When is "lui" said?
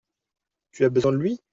1.17-1.43